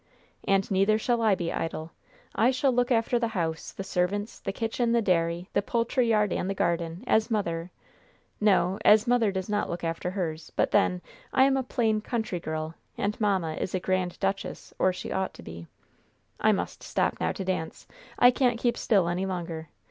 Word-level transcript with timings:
"And 0.47 0.71
neither 0.71 0.97
shall 0.97 1.21
I 1.21 1.35
be 1.35 1.53
idle. 1.53 1.91
I 2.33 2.49
shall 2.49 2.71
look 2.73 2.89
after 2.91 3.19
the 3.19 3.27
house, 3.37 3.71
the 3.71 3.83
servants, 3.83 4.39
the 4.39 4.51
kitchen, 4.51 4.93
the 4.93 5.01
dairy, 5.03 5.47
the 5.53 5.61
poultry 5.61 6.07
yard 6.09 6.33
and 6.33 6.49
the 6.49 6.55
garden, 6.55 7.03
as 7.05 7.29
mother 7.29 7.69
no 8.39 8.79
as 8.83 9.05
mother 9.05 9.31
does 9.31 9.47
not 9.47 9.69
look 9.69 9.83
after 9.83 10.09
hers 10.09 10.51
but, 10.55 10.71
then, 10.71 11.03
I 11.31 11.43
am 11.43 11.55
a 11.55 11.61
plain, 11.61 12.01
country 12.01 12.39
girl, 12.39 12.73
and 12.97 13.21
mamma 13.21 13.53
is 13.61 13.75
a 13.75 13.79
grand 13.79 14.19
duchess, 14.19 14.73
or 14.79 14.91
she 14.91 15.11
ought 15.11 15.35
to 15.35 15.43
be. 15.43 15.67
I 16.39 16.51
must 16.51 16.79
now 16.81 17.11
stop 17.13 17.33
to 17.35 17.45
dance. 17.45 17.87
I 18.17 18.31
can't 18.31 18.57
keep 18.59 18.79
still 18.79 19.07
any 19.07 19.27
longer. 19.27 19.69